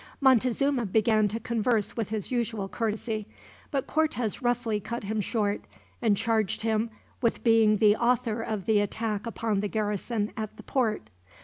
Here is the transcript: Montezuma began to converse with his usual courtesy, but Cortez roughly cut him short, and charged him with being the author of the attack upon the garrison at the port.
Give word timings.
Montezuma 0.19 0.87
began 0.87 1.27
to 1.27 1.39
converse 1.39 1.95
with 1.95 2.09
his 2.09 2.31
usual 2.31 2.67
courtesy, 2.67 3.27
but 3.69 3.85
Cortez 3.85 4.41
roughly 4.41 4.79
cut 4.79 5.03
him 5.03 5.21
short, 5.21 5.63
and 6.01 6.17
charged 6.17 6.63
him 6.63 6.89
with 7.21 7.43
being 7.43 7.77
the 7.77 7.95
author 7.95 8.41
of 8.41 8.65
the 8.65 8.79
attack 8.79 9.27
upon 9.27 9.59
the 9.59 9.67
garrison 9.67 10.31
at 10.35 10.57
the 10.57 10.63
port. 10.63 11.11